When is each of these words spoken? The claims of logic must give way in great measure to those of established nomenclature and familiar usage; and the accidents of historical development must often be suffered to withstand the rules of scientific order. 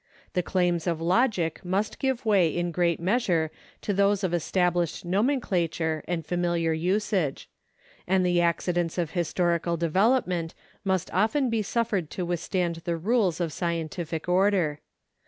The 0.33 0.41
claims 0.41 0.87
of 0.87 0.99
logic 0.99 1.63
must 1.63 1.99
give 1.99 2.25
way 2.25 2.49
in 2.49 2.71
great 2.71 2.99
measure 2.99 3.51
to 3.81 3.93
those 3.93 4.23
of 4.23 4.33
established 4.33 5.05
nomenclature 5.05 6.03
and 6.07 6.25
familiar 6.25 6.73
usage; 6.73 7.47
and 8.07 8.25
the 8.25 8.41
accidents 8.41 8.97
of 8.97 9.11
historical 9.11 9.77
development 9.77 10.55
must 10.83 11.13
often 11.13 11.51
be 11.51 11.61
suffered 11.61 12.09
to 12.09 12.25
withstand 12.25 12.77
the 12.77 12.97
rules 12.97 13.39
of 13.39 13.53
scientific 13.53 14.27
order. 14.27 14.79